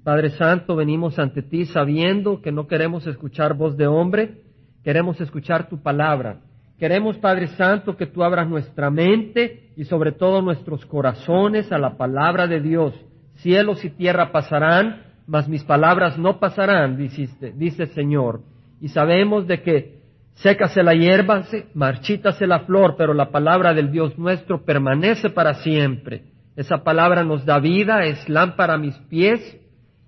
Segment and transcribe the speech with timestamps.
[0.00, 4.42] Padre Santo, venimos ante ti sabiendo que no queremos escuchar voz de hombre,
[4.82, 6.40] queremos escuchar tu palabra.
[6.78, 11.96] Queremos, Padre Santo, que tú abras nuestra mente y sobre todo nuestros corazones a la
[11.96, 12.92] palabra de Dios.
[13.36, 18.40] Cielos y tierra pasarán, mas mis palabras no pasarán, dice, dice el Señor.
[18.80, 20.00] Y sabemos de que
[20.34, 26.24] sécase la hierba, marchítase la flor, pero la palabra del Dios nuestro permanece para siempre.
[26.56, 29.60] Esa palabra nos da vida, es lámpara a mis pies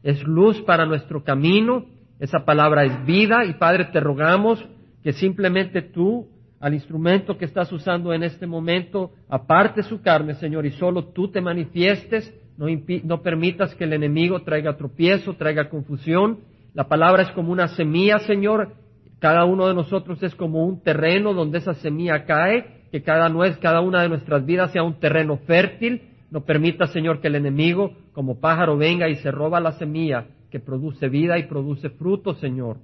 [0.07, 1.84] es luz para nuestro camino,
[2.20, 4.64] esa palabra es vida y Padre te rogamos
[5.02, 6.28] que simplemente tú,
[6.60, 11.33] al instrumento que estás usando en este momento, aparte su carne, Señor, y solo tú
[11.33, 12.66] te manifiestes, no,
[13.02, 16.38] no permitas que el enemigo traiga tropiezo, traiga confusión.
[16.73, 18.75] La palabra es como una semilla, Señor,
[19.19, 23.28] cada uno de nosotros es como un terreno donde esa semilla cae, que cada,
[23.61, 27.93] cada una de nuestras vidas sea un terreno fértil no permita, Señor, que el enemigo
[28.12, 32.79] como pájaro venga y se roba la semilla que produce vida y produce fruto, Señor.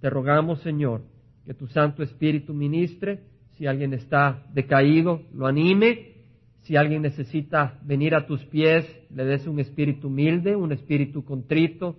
[0.00, 1.02] Te rogamos, Señor,
[1.44, 3.20] que tu Santo Espíritu ministre.
[3.56, 6.14] Si alguien está decaído, lo anime.
[6.62, 11.96] Si alguien necesita venir a tus pies, le des un espíritu humilde, un espíritu contrito.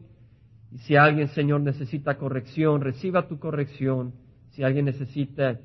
[0.71, 4.13] Y si alguien, Señor, necesita corrección, reciba tu corrección.
[4.51, 5.59] Si alguien necesita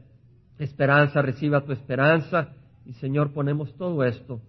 [0.59, 2.55] esperanza, reciba tu esperanza.
[2.85, 4.41] Y Señor, ponemos todo esto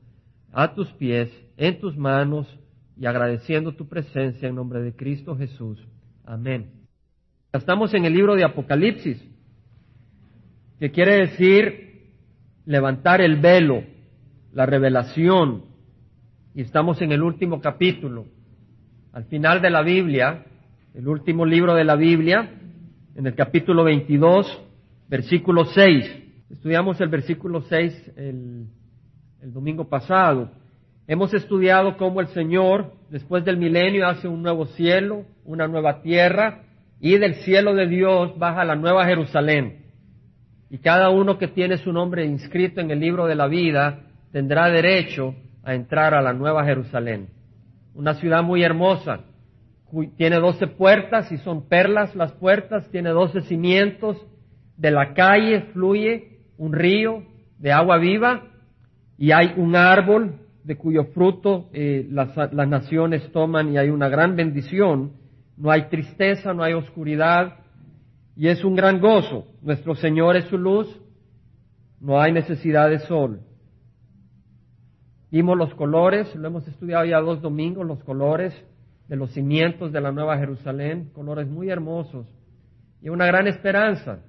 [0.51, 2.47] a tus pies, en tus manos,
[2.99, 5.79] y agradeciendo tu presencia en nombre de Cristo Jesús.
[6.25, 6.71] Amén.
[7.53, 9.23] Estamos en el libro de Apocalipsis,
[10.79, 12.11] que quiere decir
[12.65, 13.83] levantar el velo,
[14.51, 15.65] la revelación,
[16.53, 18.25] y estamos en el último capítulo.
[19.13, 20.45] Al final de la Biblia,
[20.93, 22.51] el último libro de la Biblia,
[23.15, 24.63] en el capítulo 22,
[25.07, 26.23] versículo 6.
[26.49, 28.67] Estudiamos el versículo 6 el
[29.41, 30.49] el domingo pasado.
[31.07, 36.63] Hemos estudiado cómo el Señor, después del milenio, hace un nuevo cielo, una nueva tierra,
[36.99, 39.85] y del cielo de Dios baja la nueva Jerusalén.
[40.69, 44.01] Y cada uno que tiene su nombre inscrito en el libro de la vida
[44.31, 47.29] tendrá derecho a entrar a la nueva Jerusalén.
[47.93, 49.21] Una ciudad muy hermosa.
[50.17, 54.17] Tiene doce puertas y son perlas las puertas, tiene doce cimientos.
[54.75, 57.23] De la calle fluye un río
[57.59, 58.43] de agua viva
[59.17, 64.09] y hay un árbol de cuyo fruto eh, las, las naciones toman y hay una
[64.09, 65.13] gran bendición.
[65.55, 67.59] No hay tristeza, no hay oscuridad
[68.35, 69.47] y es un gran gozo.
[69.61, 70.87] Nuestro Señor es su luz,
[71.99, 73.41] no hay necesidad de sol.
[75.31, 78.53] Vimos los colores, lo hemos estudiado ya dos domingos, los colores
[79.07, 82.27] de los cimientos de la Nueva Jerusalén, colores muy hermosos
[83.01, 84.19] y una gran esperanza.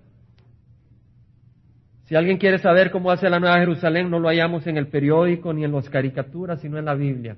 [2.09, 5.53] Si alguien quiere saber cómo hace la Nueva Jerusalén, no lo hallamos en el periódico
[5.53, 7.37] ni en las caricaturas, sino en la Biblia.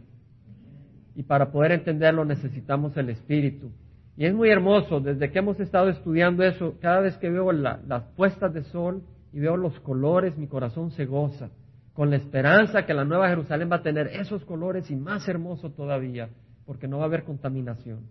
[1.17, 3.73] Y para poder entenderlo necesitamos el Espíritu.
[4.17, 8.05] Y es muy hermoso, desde que hemos estado estudiando eso, cada vez que veo las
[8.15, 11.51] puestas de sol y veo los colores, mi corazón se goza,
[11.93, 15.71] con la esperanza que la Nueva Jerusalén va a tener esos colores y más hermoso
[15.71, 16.29] todavía,
[16.65, 18.07] porque no va a haber contaminación.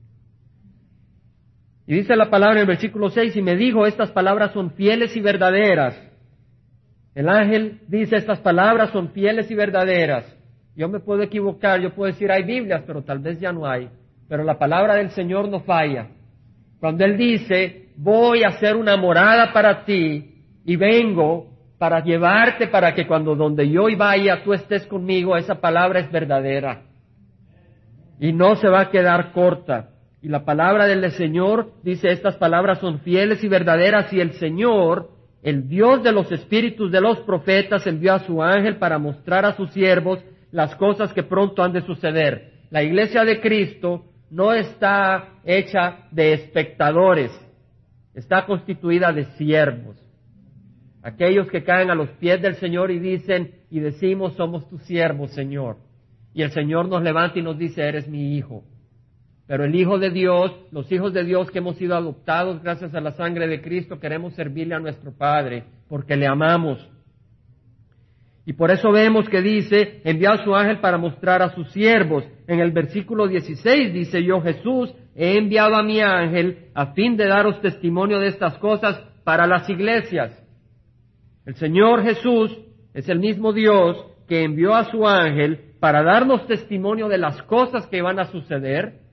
[1.88, 5.16] Y dice la palabra en el versículo 6, y me dijo, estas palabras son fieles
[5.16, 6.09] y verdaderas.
[7.16, 10.36] El ángel dice estas palabras son fieles y verdaderas.
[10.76, 13.90] Yo me puedo equivocar, yo puedo decir hay Biblias, pero tal vez ya no hay.
[14.28, 16.08] Pero la palabra del Señor no falla.
[16.80, 22.94] Cuando Él dice, voy a hacer una morada para ti y vengo para llevarte para
[22.94, 26.84] que cuando donde yo vaya tú estés conmigo, esa palabra es verdadera.
[28.20, 29.90] Y no se va a quedar corta.
[30.22, 35.10] Y la palabra del Señor dice, estas palabras son fieles y verdaderas y el Señor
[35.42, 39.56] el Dios de los espíritus de los profetas envió a su ángel para mostrar a
[39.56, 40.20] sus siervos
[40.52, 42.54] las cosas que pronto han de suceder.
[42.72, 47.32] La iglesia de Cristo no está hecha de espectadores,
[48.14, 49.98] está constituida de siervos.
[51.02, 55.32] Aquellos que caen a los pies del Señor y dicen y decimos somos tus siervos,
[55.32, 55.78] Señor.
[56.34, 58.64] Y el Señor nos levanta y nos dice, eres mi hijo.
[59.50, 63.02] Pero el Hijo de Dios, los hijos de Dios que hemos sido adoptados gracias a
[63.02, 66.88] la sangre de Cristo, queremos servirle a nuestro Padre porque le amamos.
[68.46, 72.26] Y por eso vemos que dice, envió a su ángel para mostrar a sus siervos.
[72.46, 77.26] En el versículo 16 dice yo, Jesús, he enviado a mi ángel a fin de
[77.26, 80.32] daros testimonio de estas cosas para las iglesias.
[81.48, 82.56] El Señor Jesús
[82.94, 83.98] es el mismo Dios
[84.28, 89.09] que envió a su ángel para darnos testimonio de las cosas que van a suceder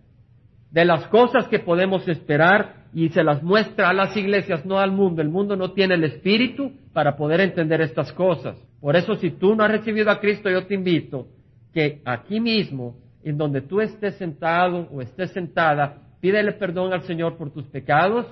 [0.70, 4.92] de las cosas que podemos esperar y se las muestra a las iglesias, no al
[4.92, 5.22] mundo.
[5.22, 8.56] El mundo no tiene el espíritu para poder entender estas cosas.
[8.80, 11.28] Por eso si tú no has recibido a Cristo, yo te invito
[11.72, 17.36] que aquí mismo en donde tú estés sentado o estés sentada, pídele perdón al Señor
[17.36, 18.26] por tus pecados,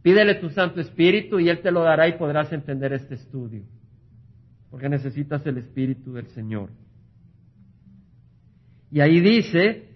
[0.00, 3.64] pídele tu Santo Espíritu y Él te lo dará y podrás entender este estudio,
[4.70, 6.70] porque necesitas el Espíritu del Señor.
[8.90, 9.87] Y ahí dice,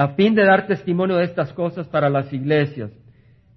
[0.00, 2.90] a fin de dar testimonio de estas cosas para las iglesias.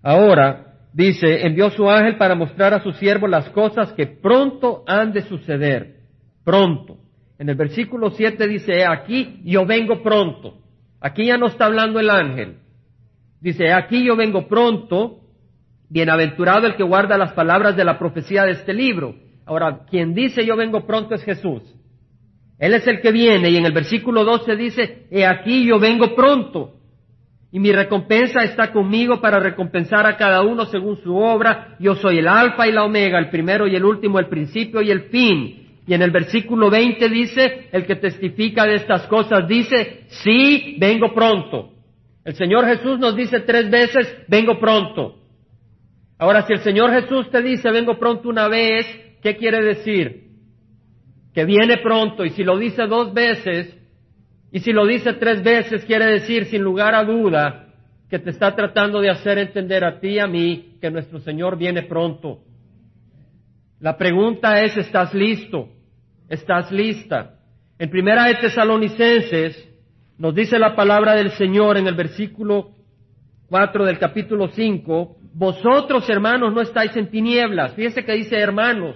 [0.01, 5.13] Ahora, dice, envió su ángel para mostrar a su siervo las cosas que pronto han
[5.13, 6.01] de suceder.
[6.44, 6.98] Pronto.
[7.40, 10.57] En el versículo 7 dice, aquí yo vengo pronto.
[11.00, 12.57] Aquí ya no está hablando el ángel.
[13.40, 15.22] Dice, aquí yo vengo pronto.
[15.88, 19.16] Bienaventurado el que guarda las palabras de la profecía de este libro.
[19.45, 21.63] Ahora, quien dice yo vengo pronto es Jesús.
[22.59, 26.15] Él es el que viene y en el versículo 12 dice, he aquí yo vengo
[26.15, 26.73] pronto
[27.53, 31.75] y mi recompensa está conmigo para recompensar a cada uno según su obra.
[31.79, 34.89] Yo soy el alfa y la omega, el primero y el último, el principio y
[34.89, 35.63] el fin.
[35.85, 41.13] Y en el versículo 20 dice, el que testifica de estas cosas dice, sí, vengo
[41.13, 41.73] pronto.
[42.25, 45.19] El Señor Jesús nos dice tres veces, vengo pronto.
[46.17, 48.88] Ahora, si el Señor Jesús te dice, vengo pronto una vez,
[49.21, 50.23] ¿qué quiere decir?
[51.33, 52.24] Que viene pronto.
[52.25, 53.75] Y si lo dice dos veces,
[54.51, 57.68] y si lo dice tres veces, quiere decir, sin lugar a duda,
[58.09, 61.57] que te está tratando de hacer entender a ti y a mí que nuestro Señor
[61.57, 62.41] viene pronto.
[63.80, 65.69] La pregunta es, ¿estás listo?
[66.30, 67.39] ¿Estás lista?
[67.80, 69.69] En primera de Tesalonicenses
[70.18, 72.75] nos dice la palabra del Señor en el versículo
[73.50, 77.74] 4 del capítulo 5, vosotros hermanos no estáis en tinieblas.
[77.74, 78.95] Fíjense que dice hermanos.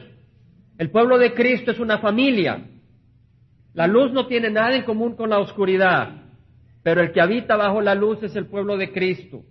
[0.78, 2.66] El pueblo de Cristo es una familia.
[3.74, 6.24] La luz no tiene nada en común con la oscuridad,
[6.84, 9.42] pero el que habita bajo la luz es el pueblo de Cristo.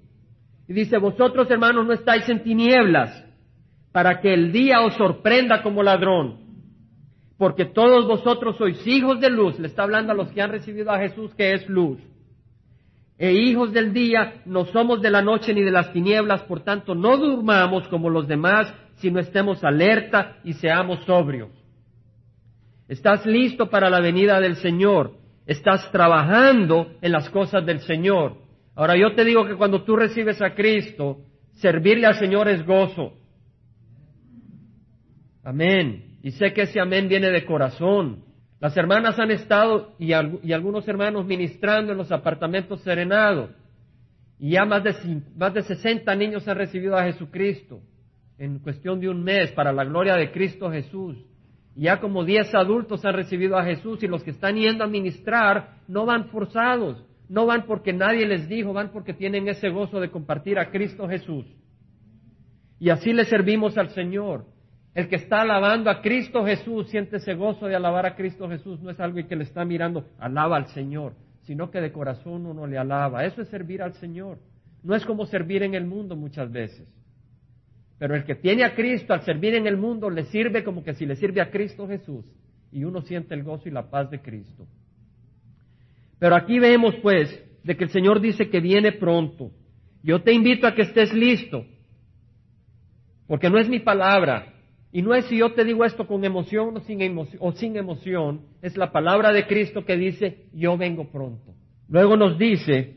[0.68, 3.24] Y dice, vosotros hermanos no estáis en tinieblas,
[3.92, 6.38] para que el día os sorprenda como ladrón.
[7.38, 10.90] Porque todos vosotros sois hijos de luz, le está hablando a los que han recibido
[10.90, 12.00] a Jesús que es luz.
[13.18, 16.94] E hijos del día, no somos de la noche ni de las tinieblas, por tanto
[16.94, 21.50] no durmamos como los demás, sino estemos alerta y seamos sobrios.
[22.88, 25.14] Estás listo para la venida del Señor,
[25.44, 28.38] estás trabajando en las cosas del Señor.
[28.74, 31.18] Ahora yo te digo que cuando tú recibes a Cristo,
[31.54, 33.14] servirle al Señor es gozo.
[35.42, 36.18] Amén.
[36.22, 38.24] Y sé que ese amén viene de corazón.
[38.60, 43.50] Las hermanas han estado y, algunos hermanos ministrando en los apartamentos serenados.
[44.38, 44.94] Y ya más de,
[45.36, 47.80] más de 60 niños han recibido a Jesucristo
[48.38, 51.16] en cuestión de un mes para la gloria de Cristo Jesús.
[51.74, 55.76] Ya como 10 adultos han recibido a Jesús y los que están yendo a ministrar
[55.88, 60.10] no van forzados, no van porque nadie les dijo, van porque tienen ese gozo de
[60.10, 61.46] compartir a Cristo Jesús.
[62.78, 64.44] Y así le servimos al Señor.
[64.94, 68.80] El que está alabando a Cristo Jesús siente ese gozo de alabar a Cristo Jesús.
[68.80, 71.12] No es algo que le está mirando, alaba al Señor,
[71.42, 73.24] sino que de corazón uno le alaba.
[73.24, 74.38] Eso es servir al Señor.
[74.82, 76.88] No es como servir en el mundo muchas veces.
[77.98, 80.94] Pero el que tiene a Cristo al servir en el mundo le sirve como que
[80.94, 82.24] si le sirve a Cristo Jesús.
[82.70, 84.66] Y uno siente el gozo y la paz de Cristo.
[86.18, 89.50] Pero aquí vemos pues de que el Señor dice que viene pronto.
[90.02, 91.64] Yo te invito a que estés listo.
[93.26, 94.54] Porque no es mi palabra,
[94.92, 97.76] y no es si yo te digo esto con emoción o sin emoción, o sin
[97.76, 101.54] emoción, es la palabra de Cristo que dice, yo vengo pronto.
[101.88, 102.95] Luego nos dice,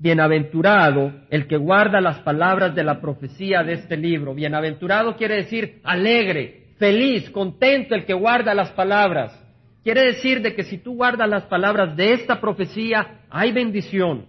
[0.00, 4.34] bienaventurado el que guarda las palabras de la profecía de este libro.
[4.34, 9.38] Bienaventurado quiere decir alegre, feliz, contento el que guarda las palabras.
[9.84, 14.24] Quiere decir de que si tú guardas las palabras de esta profecía, hay bendición.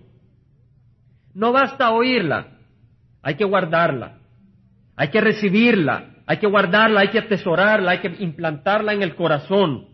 [1.33, 2.47] No basta oírla,
[3.21, 4.19] hay que guardarla,
[4.97, 9.87] hay que recibirla, hay que guardarla, hay que atesorarla, hay que implantarla en el corazón.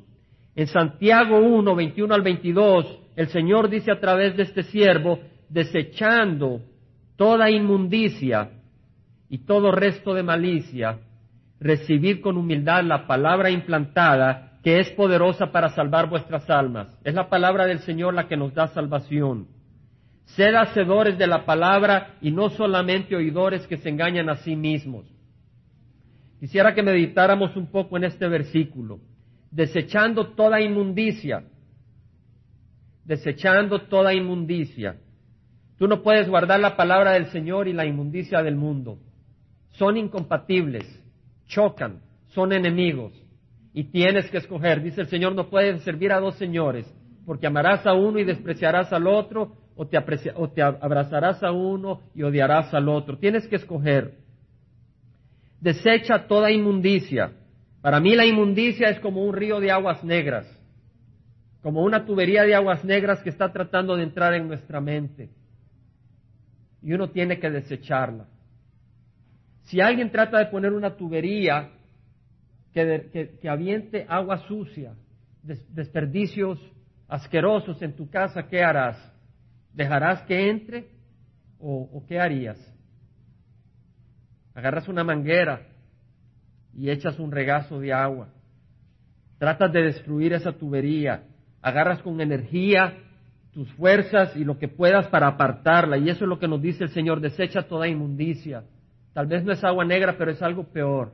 [0.56, 6.62] En Santiago 1, 21 al 22, el Señor dice a través de este siervo, desechando
[7.16, 8.52] toda inmundicia
[9.30, 11.00] y todo resto de malicia,
[11.60, 16.88] recibid con humildad la palabra implantada que es poderosa para salvar vuestras almas.
[17.04, 19.48] Es la palabra del Señor la que nos da salvación.
[20.26, 25.06] Sed hacedores de la palabra y no solamente oidores que se engañan a sí mismos.
[26.40, 29.00] Quisiera que meditáramos un poco en este versículo,
[29.50, 31.44] desechando toda inmundicia,
[33.06, 34.98] desechando toda inmundicia.
[35.78, 38.98] Tú no puedes guardar la palabra del Señor y la inmundicia del mundo.
[39.72, 40.86] Son incompatibles,
[41.48, 43.14] chocan, son enemigos
[43.74, 44.82] y tienes que escoger.
[44.82, 46.92] Dice el Señor, no puedes servir a dos señores,
[47.26, 50.00] porque amarás a uno y despreciarás al otro, o te,
[50.36, 53.20] o te abrazarás a uno y odiarás al otro.
[53.20, 54.16] Tienes que escoger
[55.62, 57.34] desecha toda inmundicia.
[57.82, 60.48] Para mí la inmundicia es como un río de aguas negras,
[61.62, 65.30] como una tubería de aguas negras que está tratando de entrar en nuestra mente.
[66.82, 68.28] Y uno tiene que desecharla.
[69.64, 71.72] Si alguien trata de poner una tubería
[72.74, 74.96] que, aviente agua sucia,
[75.42, 76.60] desperdicios
[77.08, 78.98] asquerosos en tu casa, ¿qué harás?
[79.74, 80.90] ¿Dejarás que entre
[81.60, 82.58] o qué harías?
[84.54, 85.68] Agarras una manguera
[86.74, 88.30] y echas un regazo de agua.
[89.38, 91.26] Tratas de destruir esa tubería.
[91.62, 92.98] Agarras con energía
[93.58, 95.98] tus fuerzas y lo que puedas para apartarla.
[95.98, 97.22] Y eso es lo que nos dice el Señor.
[97.22, 98.64] Desecha toda inmundicia.
[99.14, 101.12] Tal vez no es agua negra, pero es algo peor.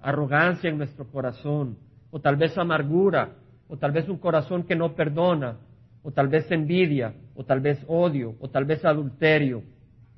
[0.00, 1.76] Arrogancia en nuestro corazón.
[2.10, 3.34] O tal vez amargura.
[3.68, 5.58] O tal vez un corazón que no perdona.
[6.02, 7.12] O tal vez envidia.
[7.34, 8.36] O tal vez odio.
[8.40, 9.62] O tal vez adulterio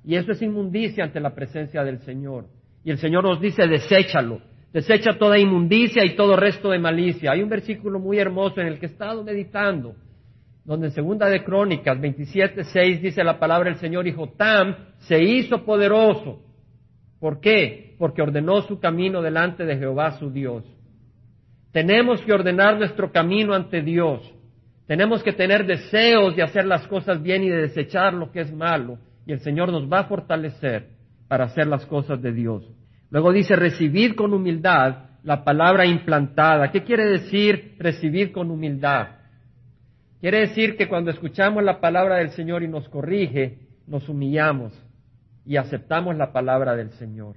[0.04, 2.46] y eso es inmundicia ante la presencia del Señor.
[2.84, 4.40] Y el Señor nos dice, deséchalo,
[4.72, 7.32] desecha toda inmundicia y todo resto de malicia.
[7.32, 9.94] Hay un versículo muy hermoso en el que he estado meditando,
[10.64, 15.22] donde en segunda de Crónicas 27, 6 dice la palabra del Señor, y Jotam se
[15.22, 16.40] hizo poderoso.
[17.18, 17.94] ¿Por qué?
[17.98, 20.64] Porque ordenó su camino delante de Jehová su Dios.
[21.72, 24.20] Tenemos que ordenar nuestro camino ante Dios.
[24.86, 28.52] Tenemos que tener deseos de hacer las cosas bien y de desechar lo que es
[28.52, 30.88] malo y el Señor nos va a fortalecer
[31.28, 32.64] para hacer las cosas de Dios.
[33.10, 36.70] Luego dice, recibid con humildad la palabra implantada.
[36.70, 39.08] ¿Qué quiere decir recibir con humildad?
[40.22, 44.72] Quiere decir que cuando escuchamos la palabra del Señor y nos corrige, nos humillamos
[45.44, 47.34] y aceptamos la palabra del Señor.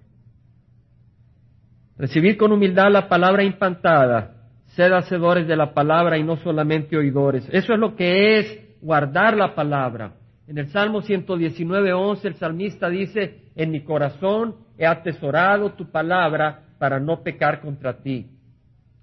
[1.98, 4.36] Recibir con humildad la palabra implantada,
[4.76, 7.50] sed hacedores de la palabra y no solamente oidores.
[7.52, 10.14] Eso es lo que es guardar la palabra.
[10.46, 16.66] En el Salmo 119, 11, el salmista dice, en mi corazón he atesorado tu palabra
[16.78, 18.28] para no pecar contra ti.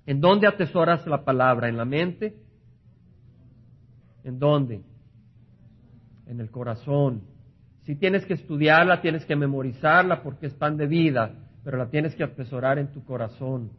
[0.06, 1.68] ¿En dónde atesoras la palabra?
[1.68, 2.36] ¿En la mente?
[4.24, 4.82] ¿En dónde?
[6.26, 7.22] En el corazón.
[7.82, 12.14] Si tienes que estudiarla, tienes que memorizarla porque es pan de vida, pero la tienes
[12.14, 13.70] que atesorar en tu corazón.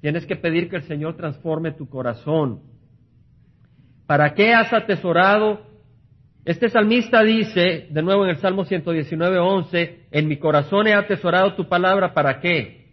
[0.00, 2.60] Tienes que pedir que el Señor transforme tu corazón.
[4.06, 5.70] ¿Para qué has atesorado
[6.44, 11.54] este salmista dice, de nuevo en el Salmo 119, 11, en mi corazón he atesorado
[11.54, 12.86] tu palabra, ¿para qué?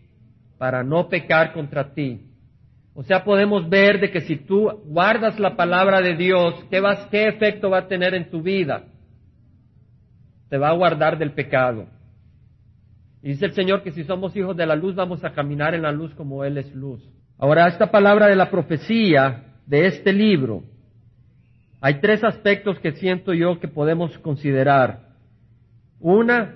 [0.58, 2.27] Para no pecar contra ti.
[3.00, 7.06] O sea, podemos ver de que si tú guardas la palabra de Dios, ¿qué, vas,
[7.12, 8.86] ¿qué efecto va a tener en tu vida?
[10.50, 11.86] Te va a guardar del pecado.
[13.22, 15.84] Y dice el Señor que si somos hijos de la luz, vamos a caminar en
[15.84, 17.08] la luz como Él es luz.
[17.38, 20.64] Ahora, esta palabra de la profecía de este libro,
[21.80, 25.10] hay tres aspectos que siento yo que podemos considerar.
[26.00, 26.56] Una,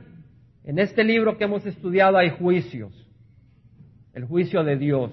[0.64, 2.92] en este libro que hemos estudiado hay juicios,
[4.16, 5.12] el juicio de Dios.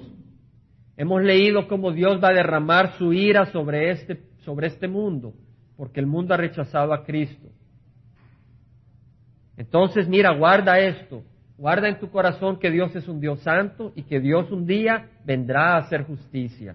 [0.98, 5.32] Hemos leído cómo Dios va a derramar su ira sobre este, sobre este mundo,
[5.76, 7.46] porque el mundo ha rechazado a Cristo.
[9.56, 11.22] Entonces, mira, guarda esto,
[11.56, 15.08] guarda en tu corazón que Dios es un Dios santo y que Dios un día
[15.24, 16.74] vendrá a hacer justicia.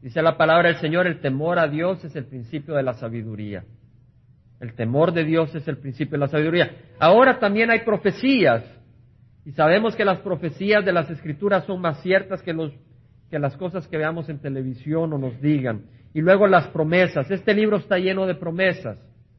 [0.00, 3.64] Dice la palabra del Señor, el temor a Dios es el principio de la sabiduría.
[4.60, 6.74] El temor de Dios es el principio de la sabiduría.
[6.98, 8.64] Ahora también hay profecías.
[9.44, 12.72] Y sabemos que las profecías de las escrituras son más ciertas que, los,
[13.32, 15.86] que las cosas que veamos en televisión o nos digan.
[16.12, 17.30] Y luego las promesas.
[17.30, 18.98] Este libro está lleno de promesas,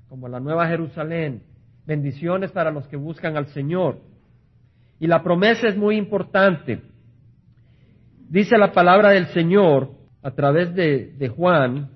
[0.10, 1.44] como la Nueva Jerusalén.
[1.86, 4.00] Bendiciones para los que buscan al Señor.
[5.00, 6.82] Y la promesa es muy importante.
[8.30, 9.92] Dice la palabra del Señor
[10.24, 11.92] a través de, Juan,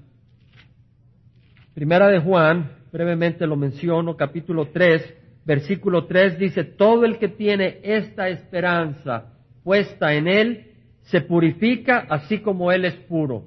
[1.73, 7.79] primera de Juan, brevemente lo menciono, capítulo 3, versículo 3 dice, todo el que tiene
[7.81, 10.66] esta esperanza puesta en él,
[11.07, 13.43] se purifica así como él es puro.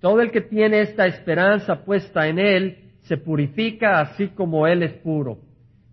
[0.00, 4.94] Todo el que tiene esta esperanza puesta en él, se purifica así como él es
[4.94, 5.38] puro.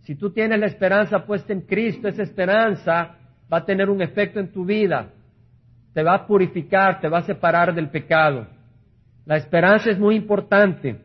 [0.02, 3.18] Si tú tienes la esperanza puesta en Cristo, esa esperanza
[3.52, 5.12] va a tener un efecto en tu vida
[5.94, 8.48] te va a purificar, te va a separar del pecado.
[9.26, 11.00] La esperanza es muy importante.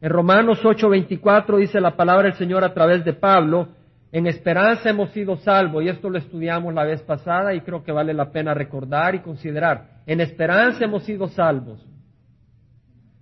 [0.00, 3.68] En Romanos 8:24 dice la palabra del Señor a través de Pablo,
[4.10, 7.92] en esperanza hemos sido salvos, y esto lo estudiamos la vez pasada y creo que
[7.92, 10.02] vale la pena recordar y considerar.
[10.06, 11.86] En esperanza hemos sido salvos.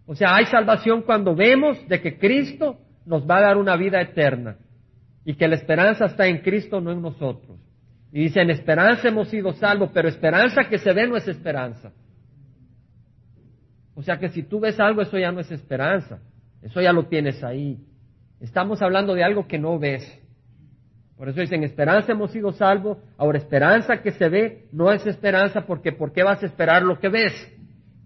[0.07, 4.01] O sea, hay salvación cuando vemos de que Cristo nos va a dar una vida
[4.01, 4.57] eterna
[5.25, 7.59] y que la esperanza está en Cristo, no en nosotros.
[8.13, 11.93] Y dice, en esperanza hemos sido salvos, pero esperanza que se ve no es esperanza.
[13.97, 16.21] O sea que si tú ves algo, eso ya no es esperanza.
[16.63, 17.79] Eso ya lo tienes ahí.
[18.41, 20.23] Estamos hablando de algo que no ves.
[21.17, 22.99] Por eso dicen, esperanza hemos sido salvos.
[23.17, 26.99] Ahora, esperanza que se ve no es esperanza porque ¿por qué vas a esperar lo
[26.99, 27.33] que ves?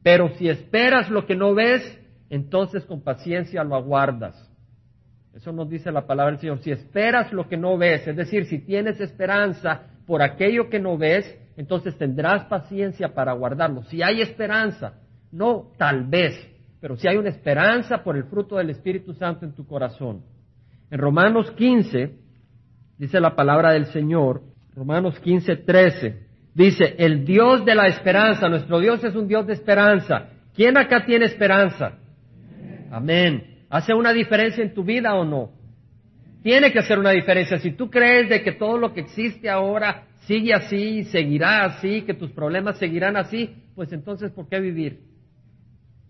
[0.03, 1.99] Pero si esperas lo que no ves,
[2.31, 4.49] entonces con paciencia lo aguardas.
[5.35, 6.59] Eso nos dice la palabra del Señor.
[6.61, 10.97] Si esperas lo que no ves, es decir, si tienes esperanza por aquello que no
[10.97, 13.83] ves, entonces tendrás paciencia para guardarlo.
[13.85, 14.95] Si hay esperanza,
[15.31, 16.35] no tal vez,
[16.81, 20.23] pero si hay una esperanza por el fruto del Espíritu Santo en tu corazón.
[20.91, 22.17] En Romanos 15,
[23.01, 24.43] dice la palabra del Señor,
[24.75, 26.19] Romanos 15, 13,
[26.55, 30.29] dice, el Dios de la esperanza, nuestro Dios es un Dios de esperanza.
[30.55, 31.99] ¿Quién acá tiene esperanza?
[32.91, 33.65] Amén.
[33.71, 35.51] ¿Hace una diferencia en tu vida o no?
[36.43, 37.57] Tiene que hacer una diferencia.
[37.59, 42.13] Si tú crees de que todo lo que existe ahora sigue así, seguirá así, que
[42.13, 45.01] tus problemas seguirán así, pues entonces ¿por qué vivir?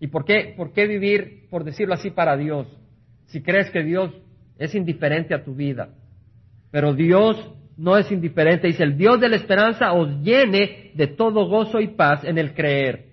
[0.01, 2.67] ¿Y por qué, por qué vivir, por decirlo así, para Dios?
[3.27, 4.11] Si crees que Dios
[4.57, 5.93] es indiferente a tu vida.
[6.71, 7.37] Pero Dios
[7.77, 8.67] no es indiferente.
[8.67, 12.53] Dice, el Dios de la esperanza os llene de todo gozo y paz en el
[12.53, 13.11] creer.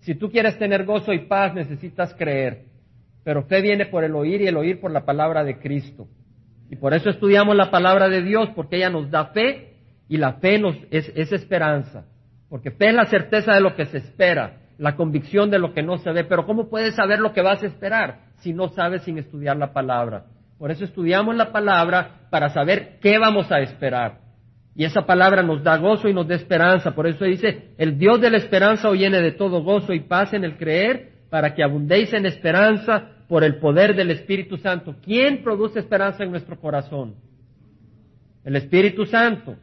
[0.00, 2.64] Si tú quieres tener gozo y paz, necesitas creer.
[3.24, 6.08] Pero fe viene por el oír y el oír por la palabra de Cristo.
[6.70, 9.74] Y por eso estudiamos la palabra de Dios, porque ella nos da fe
[10.08, 12.06] y la fe nos, es, es esperanza.
[12.48, 15.82] Porque fe es la certeza de lo que se espera, la convicción de lo que
[15.82, 16.24] no se ve.
[16.24, 19.72] Pero ¿cómo puedes saber lo que vas a esperar si no sabes sin estudiar la
[19.72, 20.24] palabra?
[20.62, 24.20] Por eso estudiamos la palabra para saber qué vamos a esperar.
[24.76, 26.94] Y esa palabra nos da gozo y nos da esperanza.
[26.94, 30.32] Por eso dice, el Dios de la esperanza os llene de todo gozo y paz
[30.34, 34.94] en el creer, para que abundéis en esperanza por el poder del Espíritu Santo.
[35.02, 37.16] ¿Quién produce esperanza en nuestro corazón?
[38.44, 39.56] El Espíritu Santo.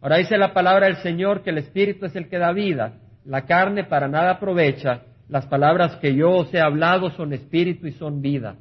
[0.00, 2.94] Ahora dice la palabra del Señor que el Espíritu es el que da vida.
[3.26, 5.02] La carne para nada aprovecha.
[5.28, 8.56] Las palabras que yo os he hablado son espíritu y son vida.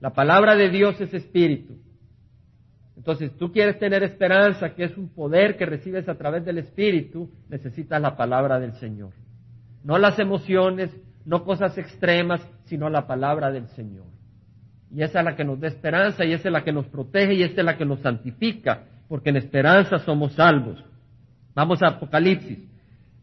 [0.00, 1.76] La palabra de Dios es espíritu.
[2.96, 7.30] Entonces, tú quieres tener esperanza, que es un poder que recibes a través del espíritu,
[7.48, 9.12] necesitas la palabra del Señor.
[9.84, 10.90] No las emociones,
[11.24, 14.06] no cosas extremas, sino la palabra del Señor.
[14.92, 17.34] Y esa es la que nos da esperanza, y esa es la que nos protege,
[17.34, 20.84] y esa es la que nos santifica, porque en esperanza somos salvos.
[21.54, 22.58] Vamos a Apocalipsis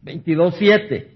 [0.04, 1.06] 22.7.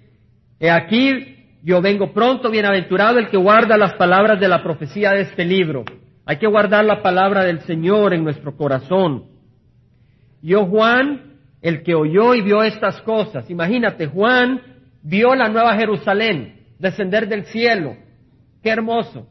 [0.61, 5.22] He aquí yo vengo pronto, bienaventurado el que guarda las palabras de la profecía de
[5.22, 5.85] este libro.
[6.25, 9.27] Hay que guardar la palabra del Señor en nuestro corazón.
[10.42, 13.48] Yo, Juan, el que oyó y vio estas cosas.
[13.48, 14.61] Imagínate, Juan
[15.03, 17.96] vio la nueva Jerusalén descender del cielo.
[18.61, 19.29] Qué hermoso.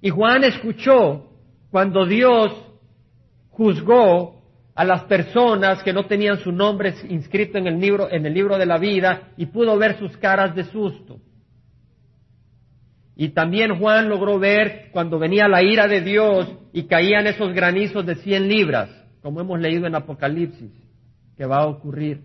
[0.00, 1.30] Y Juan escuchó
[1.70, 2.52] cuando Dios
[3.50, 4.43] juzgó
[4.74, 8.58] a las personas que no tenían su nombre inscrito en el libro, en el libro
[8.58, 11.20] de la vida y pudo ver sus caras de susto.
[13.16, 18.04] Y también Juan logró ver cuando venía la ira de Dios y caían esos granizos
[18.04, 18.90] de cien libras,
[19.22, 20.72] como hemos leído en Apocalipsis,
[21.36, 22.24] que va a ocurrir.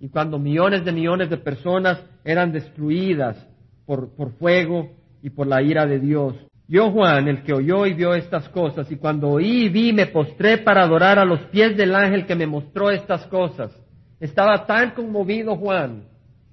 [0.00, 3.48] Y cuando millones de millones de personas eran destruidas
[3.86, 4.90] por, por fuego
[5.22, 6.34] y por la ira de Dios.
[6.66, 10.06] Yo, Juan, el que oyó y vio estas cosas, y cuando oí y vi, me
[10.06, 13.70] postré para adorar a los pies del ángel que me mostró estas cosas.
[14.18, 16.04] Estaba tan conmovido Juan,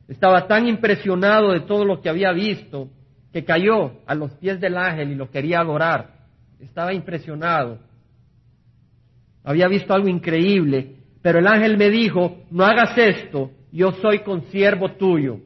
[0.09, 2.89] estaba tan impresionado de todo lo que había visto,
[3.31, 6.09] que cayó a los pies del ángel y lo quería adorar.
[6.59, 7.79] Estaba impresionado.
[9.45, 14.91] Había visto algo increíble, pero el ángel me dijo, no hagas esto, yo soy consiervo
[14.91, 15.39] tuyo.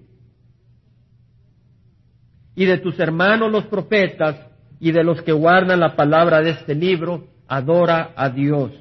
[2.55, 6.75] Y de tus hermanos los profetas, y de los que guardan la palabra de este
[6.75, 8.71] libro, adora a Dios.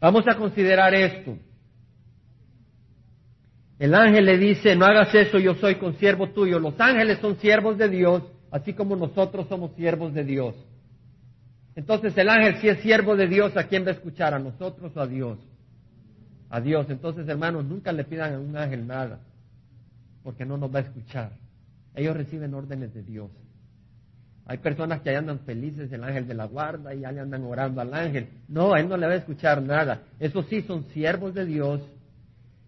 [0.00, 1.38] Vamos a considerar esto.
[3.78, 6.58] El ángel le dice, no hagas eso, yo soy consiervo tuyo.
[6.58, 10.54] Los ángeles son siervos de Dios, así como nosotros somos siervos de Dios.
[11.74, 14.32] Entonces el ángel si es siervo de Dios, ¿a quién va a escuchar?
[14.34, 15.38] ¿A nosotros o a Dios?
[16.50, 16.86] A Dios.
[16.88, 19.18] Entonces, hermanos, nunca le pidan a un ángel nada,
[20.22, 21.32] porque no nos va a escuchar.
[21.96, 23.30] Ellos reciben órdenes de Dios.
[24.46, 27.44] Hay personas que ahí andan felices, el ángel de la guarda, y ya le andan
[27.44, 28.28] orando al ángel.
[28.48, 30.02] No, a él no le va a escuchar nada.
[30.20, 31.80] Eso sí, son siervos de Dios,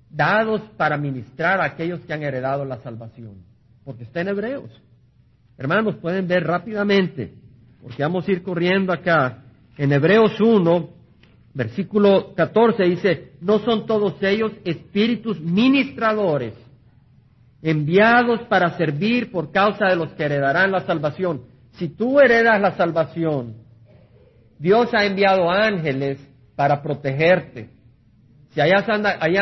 [0.08, 3.42] dados para ministrar a aquellos que han heredado la salvación.
[3.84, 4.70] Porque está en Hebreos.
[5.58, 7.34] Hermanos, pueden ver rápidamente,
[7.82, 9.42] porque vamos a ir corriendo acá.
[9.76, 10.88] En Hebreos 1,
[11.52, 16.54] versículo 14 dice, no son todos ellos espíritus ministradores,
[17.60, 21.42] enviados para servir por causa de los que heredarán la salvación.
[21.78, 23.54] Si tú heredas la salvación,
[24.58, 26.18] Dios ha enviado ángeles
[26.54, 27.68] para protegerte.
[28.50, 28.84] Si allá,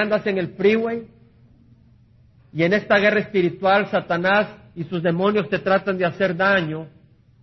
[0.01, 1.07] andas en el freeway
[2.53, 6.89] y en esta guerra espiritual Satanás y sus demonios te tratan de hacer daño,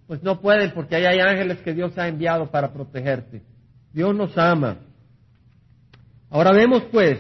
[0.07, 3.41] pues no pueden porque ahí hay ángeles que Dios ha enviado para protegerte.
[3.93, 4.77] Dios nos ama.
[6.29, 7.17] Ahora vemos pues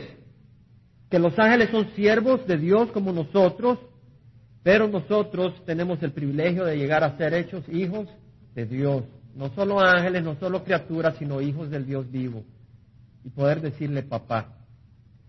[1.09, 3.79] que los ángeles son siervos de Dios como nosotros,
[4.63, 8.07] pero nosotros tenemos el privilegio de llegar a ser hechos hijos
[8.53, 9.03] de Dios.
[9.35, 12.43] No solo ángeles, no solo criaturas, sino hijos del Dios vivo.
[13.23, 14.47] Y poder decirle papá.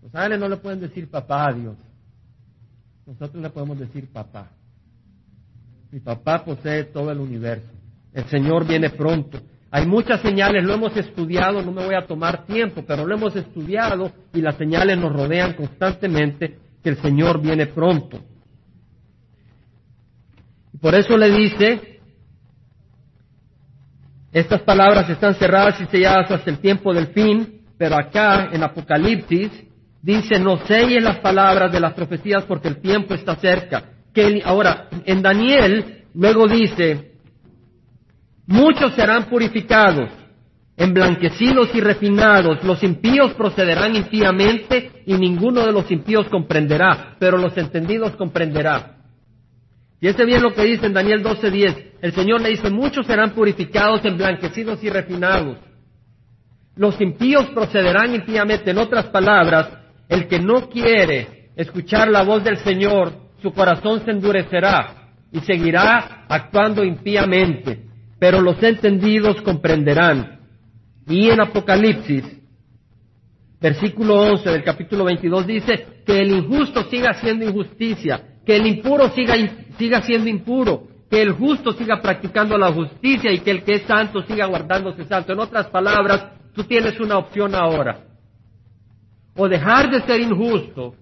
[0.01, 1.75] Los ángeles no le pueden decir papá a Dios.
[3.05, 4.51] Nosotros le podemos decir papá.
[5.91, 7.71] Mi papá posee todo el universo.
[8.13, 9.39] El Señor viene pronto.
[9.71, 13.35] Hay muchas señales, lo hemos estudiado, no me voy a tomar tiempo, pero lo hemos
[13.35, 18.19] estudiado y las señales nos rodean constantemente que el Señor viene pronto.
[20.83, 22.01] Por eso le dice,
[24.33, 29.49] estas palabras están cerradas y selladas hasta el tiempo del fin, pero acá en Apocalipsis
[30.01, 33.91] dice, no sellen las palabras de las profecías porque el tiempo está cerca.
[34.43, 37.13] Ahora, en Daniel luego dice,
[38.45, 40.09] muchos serán purificados,
[40.75, 47.55] emblanquecidos y refinados, los impíos procederán impíamente y ninguno de los impíos comprenderá, pero los
[47.55, 48.92] entendidos comprenderá.
[50.03, 51.93] Y ese bien lo que dice en Daniel 12:10.
[52.01, 55.59] El Señor le dice, muchos serán purificados, emblanquecidos y refinados.
[56.75, 58.71] Los impíos procederán impíamente.
[58.71, 59.69] En otras palabras,
[60.09, 66.25] el que no quiere escuchar la voz del Señor, su corazón se endurecerá y seguirá
[66.27, 67.85] actuando impíamente.
[68.19, 70.41] Pero los entendidos comprenderán.
[71.07, 72.25] Y en Apocalipsis,
[73.61, 79.09] versículo 11 del capítulo 22 dice que el injusto siga haciendo injusticia, que el impuro
[79.11, 79.37] siga
[79.77, 83.81] siga siendo impuro, que el justo siga practicando la justicia y que el que es
[83.83, 85.33] santo siga guardándose santo.
[85.33, 87.99] En otras palabras, tú tienes una opción ahora.
[89.35, 90.95] O dejar de ser injusto,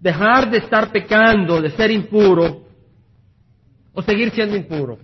[0.00, 2.64] dejar de estar pecando, de ser impuro,
[3.92, 4.98] o seguir siendo impuro.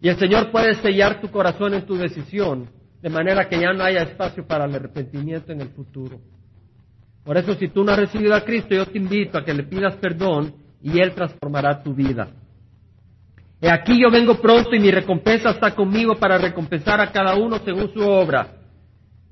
[0.00, 2.68] Y el Señor puede sellar tu corazón en tu decisión,
[3.00, 6.20] de manera que ya no haya espacio para el arrepentimiento en el futuro.
[7.24, 9.64] Por eso, si tú no has recibido a Cristo, yo te invito a que le
[9.64, 12.28] pidas perdón y Él transformará tu vida.
[13.58, 17.58] He aquí yo vengo pronto y mi recompensa está conmigo para recompensar a cada uno
[17.64, 18.48] según su obra.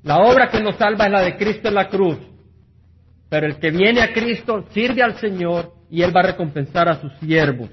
[0.02, 2.16] La obra que nos salva es la de Cristo en la cruz.
[3.28, 6.98] Pero el que viene a Cristo sirve al Señor y Él va a recompensar a
[6.98, 7.68] sus siervos.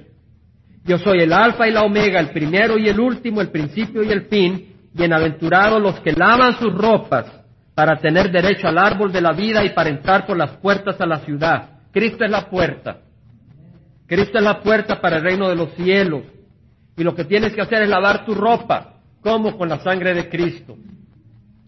[0.83, 4.11] Yo soy el alfa y la omega, el primero y el último, el principio y
[4.11, 4.75] el fin.
[4.91, 7.27] Bienaventurados los que lavan sus ropas
[7.73, 11.05] para tener derecho al árbol de la vida y para entrar por las puertas a
[11.05, 11.79] la ciudad.
[11.93, 12.97] Cristo es la puerta.
[14.09, 16.23] Cristo es la puerta para el reino de los cielos.
[16.97, 18.95] Y lo que tienes que hacer es lavar tu ropa.
[19.21, 20.75] como Con la sangre de Cristo.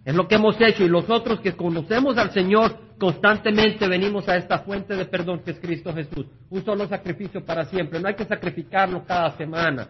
[0.03, 0.83] Es lo que hemos hecho.
[0.83, 5.51] Y los otros que conocemos al Señor constantemente venimos a esta fuente de perdón que
[5.51, 6.25] es Cristo Jesús.
[6.49, 7.99] Un solo sacrificio para siempre.
[7.99, 9.87] No hay que sacrificarlo cada semana.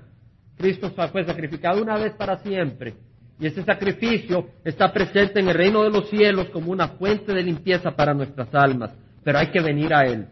[0.58, 2.96] Cristo fue sacrificado una vez para siempre.
[3.40, 7.44] Y ese sacrificio está presente en el reino de los cielos como una fuente de
[7.44, 8.92] limpieza para nuestras almas.
[9.24, 10.28] Pero hay que venir a Él.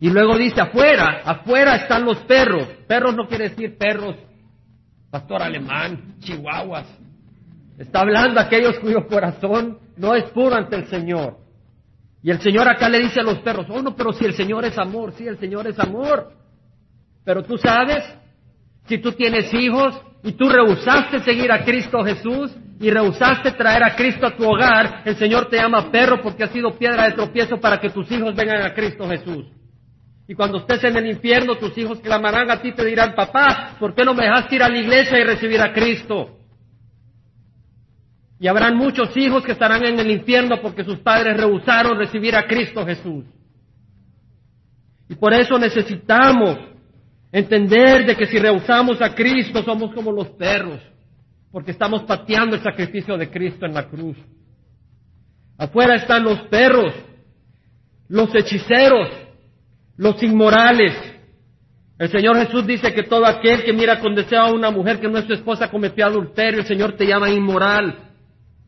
[0.00, 2.68] Y luego dice, afuera, afuera están los perros.
[2.86, 4.16] Perros no quiere decir perros,
[5.10, 6.86] pastor alemán, chihuahuas.
[7.78, 11.36] Está hablando aquellos cuyo corazón no es puro ante el Señor.
[12.22, 14.64] Y el Señor acá le dice a los perros, oh no, pero si el Señor
[14.64, 16.32] es amor, sí, el Señor es amor.
[17.24, 18.04] Pero tú sabes,
[18.86, 23.94] si tú tienes hijos y tú rehusaste seguir a Cristo Jesús y rehusaste traer a
[23.94, 27.60] Cristo a tu hogar, el Señor te llama perro porque ha sido piedra de tropiezo
[27.60, 29.46] para que tus hijos vengan a Cristo Jesús.
[30.28, 33.94] Y cuando estés en el infierno, tus hijos clamarán a ti te dirán, papá, ¿por
[33.94, 36.36] qué no me dejaste ir a la iglesia y recibir a Cristo?
[38.38, 42.46] Y habrán muchos hijos que estarán en el infierno porque sus padres rehusaron recibir a
[42.46, 43.24] Cristo Jesús.
[45.08, 46.58] Y por eso necesitamos
[47.32, 50.80] entender de que si rehusamos a Cristo somos como los perros,
[51.50, 54.18] porque estamos pateando el sacrificio de Cristo en la cruz.
[55.56, 56.92] Afuera están los perros,
[58.08, 59.27] los hechiceros,
[59.98, 60.94] los inmorales.
[61.98, 65.08] El Señor Jesús dice que todo aquel que mira con deseo a una mujer que
[65.08, 67.98] no es su esposa cometió adulterio, el Señor te llama inmoral.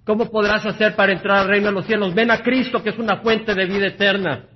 [0.04, 2.12] ¿Cómo podrás hacer para entrar al reino de los cielos?
[2.12, 4.46] Ven a Cristo, que es una fuente de vida eterna.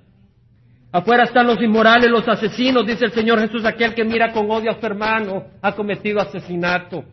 [0.91, 4.71] Afuera están los inmorales, los asesinos, dice el Señor Jesús, aquel que mira con odio
[4.71, 7.05] a su hermano ha cometido asesinato.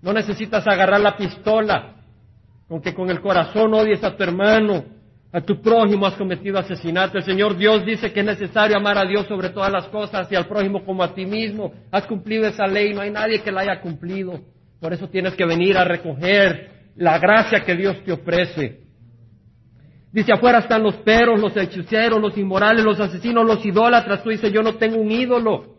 [0.00, 1.96] No necesitas agarrar la pistola,
[2.66, 4.95] con que con el corazón odies a tu hermano
[5.32, 7.18] a tu prójimo has cometido asesinato.
[7.18, 10.36] El Señor Dios dice que es necesario amar a Dios sobre todas las cosas y
[10.36, 11.72] al prójimo como a ti mismo.
[11.90, 14.40] Has cumplido esa ley, no hay nadie que la haya cumplido.
[14.80, 18.86] Por eso tienes que venir a recoger la gracia que Dios te ofrece.
[20.12, 24.22] Dice, afuera están los perros, los hechiceros, los inmorales, los asesinos, los idólatras.
[24.22, 25.76] Tú dices, yo no tengo un ídolo.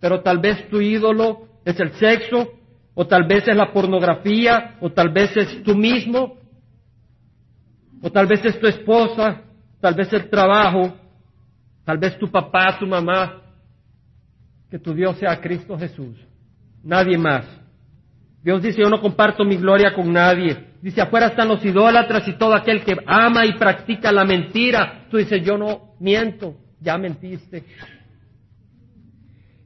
[0.00, 2.48] Pero tal vez tu ídolo es el sexo,
[2.94, 6.39] o tal vez es la pornografía, o tal vez es tú mismo,
[8.02, 9.42] o tal vez es tu esposa,
[9.80, 10.94] tal vez el trabajo,
[11.84, 13.42] tal vez tu papá, tu mamá,
[14.70, 16.16] que tu Dios sea Cristo Jesús,
[16.82, 17.44] nadie más.
[18.42, 20.68] Dios dice, yo no comparto mi gloria con nadie.
[20.80, 25.06] Dice, afuera están los idólatras y todo aquel que ama y practica la mentira.
[25.10, 27.64] Tú dices, yo no miento, ya mentiste.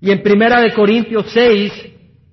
[0.01, 1.73] Y en Primera de Corintios 6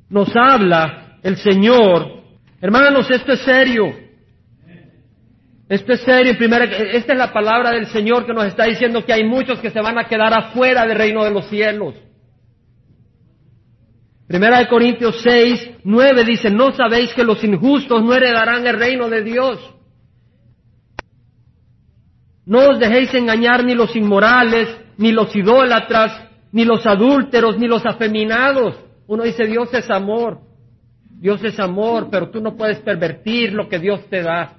[0.09, 2.23] nos habla el Señor.
[2.59, 4.00] Hermanos, esto es serio.
[5.71, 6.37] Esto es serio.
[6.37, 9.69] Primera, esta es la palabra del Señor que nos está diciendo que hay muchos que
[9.69, 11.95] se van a quedar afuera del reino de los cielos.
[14.27, 19.07] Primera de Corintios 6, 9 dice, ¿no sabéis que los injustos no heredarán el reino
[19.07, 19.59] de Dios?
[22.45, 27.85] No os dejéis engañar ni los inmorales, ni los idólatras, ni los adúlteros, ni los
[27.85, 28.77] afeminados.
[29.07, 30.41] Uno dice, Dios es amor.
[31.07, 34.57] Dios es amor, pero tú no puedes pervertir lo que Dios te da.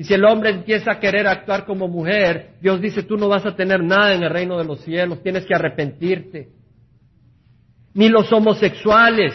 [0.00, 3.44] Y si el hombre empieza a querer actuar como mujer, Dios dice, tú no vas
[3.44, 6.48] a tener nada en el reino de los cielos, tienes que arrepentirte.
[7.92, 9.34] Ni los homosexuales.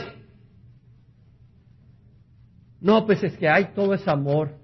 [2.82, 4.56] No, pues es que hay todo ese amor.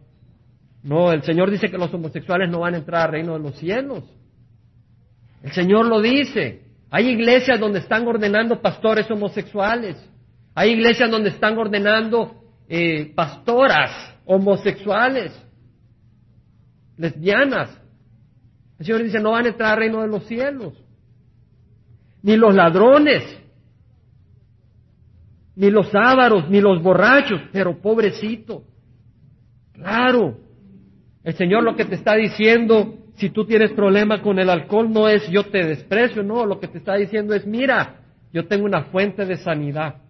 [0.81, 3.55] No, el Señor dice que los homosexuales no van a entrar al reino de los
[3.59, 4.03] cielos.
[5.43, 6.63] El Señor lo dice.
[6.89, 9.97] Hay iglesias donde están ordenando pastores homosexuales.
[10.55, 15.31] Hay iglesias donde están ordenando eh, pastoras homosexuales,
[17.01, 17.81] lesbianas.
[18.79, 20.73] El Señor dice, no van a entrar al reino de los cielos.
[22.21, 23.23] Ni los ladrones,
[25.55, 28.63] ni los ávaros, ni los borrachos, pero pobrecito.
[29.73, 30.37] Claro,
[31.23, 35.07] el Señor lo que te está diciendo si tú tienes problema con el alcohol, no
[35.07, 38.85] es yo te desprecio, no, lo que te está diciendo es, mira, yo tengo una
[38.85, 40.01] fuente de sanidad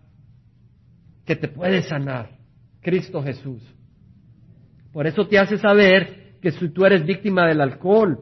[1.26, 2.30] que te puede sanar,
[2.82, 3.62] Cristo Jesús.
[4.94, 8.20] Por eso te hace saber que si tú eres víctima del alcohol,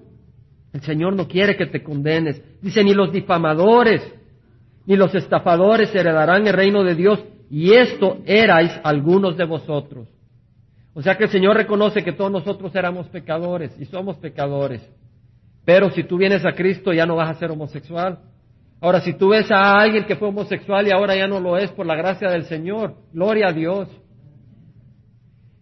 [0.73, 2.41] el Señor no quiere que te condenes.
[2.61, 4.01] Dice, ni los difamadores,
[4.85, 10.07] ni los estafadores heredarán el reino de Dios, y esto erais algunos de vosotros.
[10.93, 14.87] O sea que el Señor reconoce que todos nosotros éramos pecadores y somos pecadores.
[15.65, 18.19] Pero si tú vienes a Cristo ya no vas a ser homosexual.
[18.81, 21.69] Ahora, si tú ves a alguien que fue homosexual y ahora ya no lo es
[21.71, 23.89] por la gracia del Señor, gloria a Dios.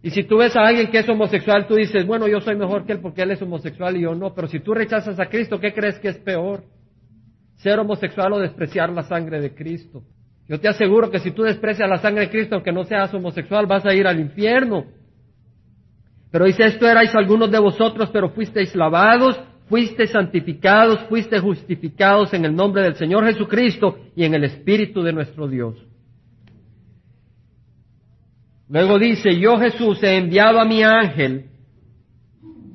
[0.07, 2.85] Y si tú ves a alguien que es homosexual, tú dices, bueno, yo soy mejor
[2.85, 4.33] que él porque él es homosexual y yo no.
[4.33, 6.63] Pero si tú rechazas a Cristo, ¿qué crees que es peor?
[7.57, 10.03] Ser homosexual o despreciar la sangre de Cristo.
[10.47, 13.65] Yo te aseguro que si tú desprecias la sangre de Cristo, aunque no seas homosexual,
[13.65, 14.85] vas a ir al infierno.
[16.31, 22.45] Pero dice, esto erais algunos de vosotros, pero fuisteis lavados, fuisteis santificados, fuisteis justificados en
[22.45, 25.85] el nombre del Señor Jesucristo y en el Espíritu de nuestro Dios.
[28.69, 31.45] Luego dice, yo Jesús he enviado a mi ángel,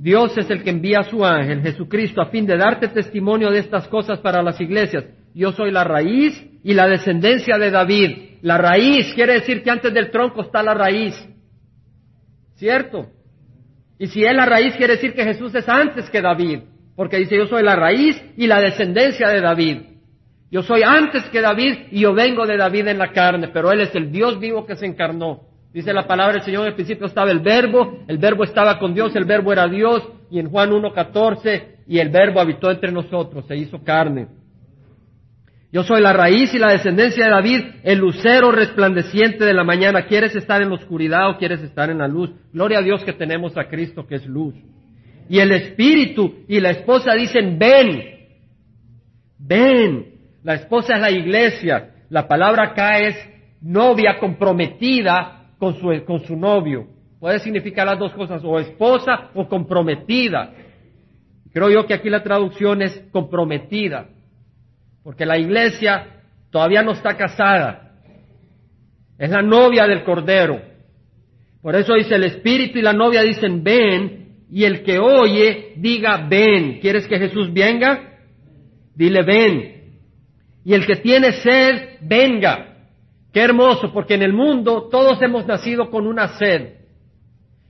[0.03, 3.61] Dios es el que envía a su ángel, Jesucristo, a fin de darte testimonio de
[3.61, 5.05] estas cosas para las iglesias.
[5.33, 8.11] Yo soy la raíz y la descendencia de David.
[8.43, 11.15] La raíz quiere decir que antes del tronco está la raíz.
[12.57, 13.11] ¿Cierto?
[13.97, 16.63] Y si es la raíz, quiere decir que Jesús es antes que David,
[16.97, 19.83] porque dice, yo soy la raíz y la descendencia de David.
[20.51, 23.83] Yo soy antes que David y yo vengo de David en la carne, pero Él
[23.83, 25.52] es el Dios vivo que se encarnó.
[25.73, 28.93] Dice la palabra del Señor, en el principio estaba el verbo, el verbo estaba con
[28.93, 33.47] Dios, el verbo era Dios, y en Juan 1.14, y el verbo habitó entre nosotros,
[33.47, 34.29] se hizo carne.
[35.73, 40.05] Yo soy la raíz y la descendencia de David, el lucero resplandeciente de la mañana.
[40.05, 42.31] ¿Quieres estar en la oscuridad o quieres estar en la luz?
[42.53, 44.55] Gloria a Dios que tenemos a Cristo que es luz.
[45.31, 48.03] Y el espíritu y la esposa dicen, ven,
[49.39, 50.07] ven.
[50.45, 51.91] La esposa es la iglesia.
[52.11, 53.17] La palabra acá es
[53.63, 56.89] novia comprometida con su, con su novio.
[57.21, 60.53] Puede significar las dos cosas, o esposa o comprometida.
[61.53, 64.09] Creo yo que aquí la traducción es comprometida
[65.05, 66.21] porque la iglesia
[66.51, 67.93] todavía no está casada.
[69.17, 70.61] Es la novia del Cordero.
[71.61, 76.27] Por eso dice el Espíritu y la novia dicen ven, y el que oye diga
[76.29, 76.81] ven.
[76.81, 78.19] ¿Quieres que Jesús venga?
[78.97, 80.01] Dile ven.
[80.65, 82.72] Y el que tiene sed, venga.
[83.33, 86.75] Qué hermoso, porque en el mundo todos hemos nacido con una sed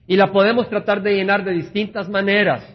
[0.06, 2.66] y la podemos tratar de llenar de distintas maneras.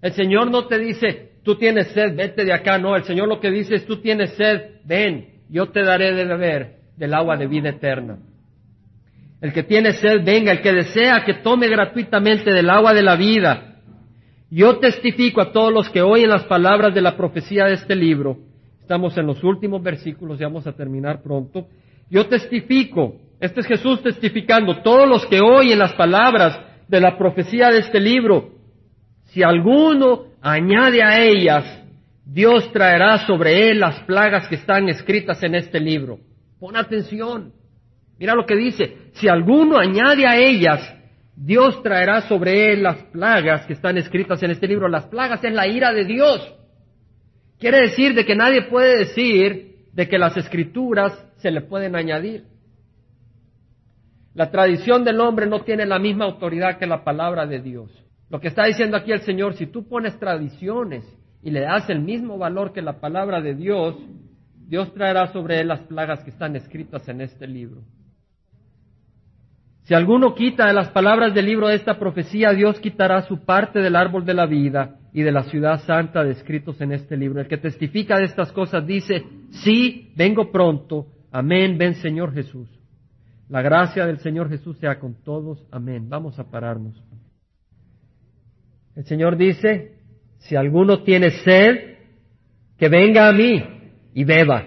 [0.00, 2.78] El Señor no te dice, tú tienes sed, vete de acá.
[2.78, 6.24] No, el Señor lo que dice es, tú tienes sed, ven, yo te daré de
[6.24, 8.18] beber del agua de vida eterna.
[9.40, 13.16] El que tiene sed, venga, el que desea que tome gratuitamente del agua de la
[13.16, 13.80] vida.
[14.48, 18.38] Yo testifico a todos los que oyen las palabras de la profecía de este libro.
[18.80, 21.66] Estamos en los últimos versículos, ya vamos a terminar pronto.
[22.08, 27.70] Yo testifico, este es Jesús testificando, todos los que oyen las palabras de la profecía
[27.70, 28.50] de este libro,
[29.24, 31.82] si alguno añade a ellas,
[32.24, 36.18] Dios traerá sobre él las plagas que están escritas en este libro.
[36.58, 37.52] Pon atención.
[38.18, 39.10] Mira lo que dice.
[39.14, 40.94] Si alguno añade a ellas,
[41.36, 44.88] Dios traerá sobre él las plagas que están escritas en este libro.
[44.88, 46.54] Las plagas es la ira de Dios.
[47.58, 52.44] Quiere decir de que nadie puede decir de que las escrituras se le pueden añadir.
[54.34, 57.90] La tradición del hombre no tiene la misma autoridad que la palabra de Dios.
[58.28, 61.04] Lo que está diciendo aquí el Señor, si tú pones tradiciones
[61.42, 63.96] y le das el mismo valor que la palabra de Dios,
[64.66, 67.82] Dios traerá sobre él las plagas que están escritas en este libro.
[69.84, 73.78] Si alguno quita de las palabras del libro de esta profecía, Dios quitará su parte
[73.78, 77.40] del árbol de la vida y de la ciudad santa descritos en este libro.
[77.40, 81.06] El que testifica de estas cosas dice, sí, vengo pronto.
[81.36, 82.66] Amén, ven Señor Jesús.
[83.50, 85.66] La gracia del Señor Jesús sea con todos.
[85.70, 86.08] Amén.
[86.08, 87.04] Vamos a pararnos.
[88.94, 89.98] El Señor dice,
[90.38, 91.98] si alguno tiene sed,
[92.78, 93.62] que venga a mí
[94.14, 94.64] y beba.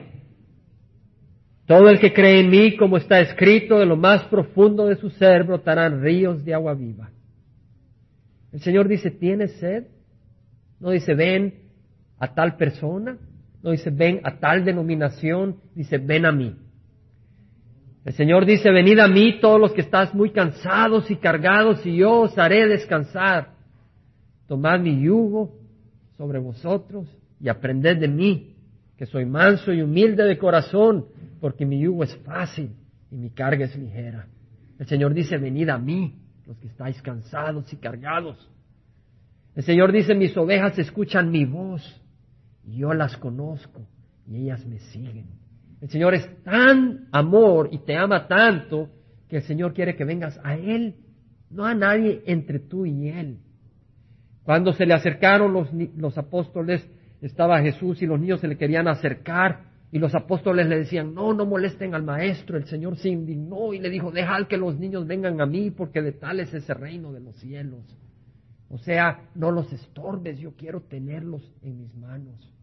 [1.65, 5.09] Todo el que cree en mí, como está escrito, de lo más profundo de su
[5.09, 7.09] ser brotarán ríos de agua viva.
[8.51, 9.87] El Señor dice, ¿tienes sed?
[10.79, 11.63] No dice, ven
[12.19, 13.17] a tal persona.
[13.61, 15.57] No dice, ven a tal denominación.
[15.75, 16.55] Dice, ven a mí.
[18.05, 21.97] El Señor dice, venid a mí todos los que estás muy cansados y cargados y
[21.97, 23.49] yo os haré descansar.
[24.47, 25.53] Tomad mi yugo
[26.17, 27.07] sobre vosotros
[27.39, 28.55] y aprended de mí,
[28.97, 31.05] que soy manso y humilde de corazón,
[31.39, 32.71] porque mi yugo es fácil
[33.11, 34.27] y mi carga es ligera.
[34.79, 36.15] El Señor dice, venid a mí,
[36.47, 38.49] los que estáis cansados y cargados.
[39.55, 42.01] El Señor dice, mis ovejas escuchan mi voz
[42.77, 43.87] yo las conozco
[44.27, 45.27] y ellas me siguen.
[45.81, 48.89] El Señor es tan amor y te ama tanto
[49.27, 50.95] que el Señor quiere que vengas a Él,
[51.49, 53.39] no a nadie entre tú y Él.
[54.43, 56.87] Cuando se le acercaron los, apóstoles,
[57.21, 61.33] estaba Jesús y los niños se le querían acercar y los apóstoles le decían, no,
[61.33, 62.57] no molesten al maestro.
[62.57, 66.01] El Señor se indignó y le dijo, dejad que los niños vengan a mí porque
[66.01, 67.83] de tal es ese reino de los cielos.
[68.69, 72.53] O sea, no los estorbes, yo quiero tenerlos en mis manos.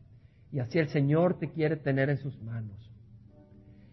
[0.56, 2.90] Y así el Señor te quiere tener en sus manos.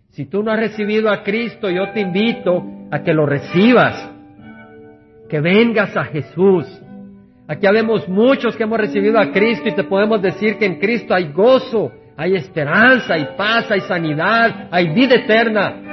[0.09, 4.09] Si tú no has recibido a Cristo, yo te invito a que lo recibas,
[5.29, 6.65] que vengas a Jesús
[7.47, 11.13] Aquí habemos muchos que hemos recibido a Cristo y te podemos decir que en Cristo
[11.13, 15.92] hay gozo, hay esperanza, hay paz, hay sanidad, hay vida eterna.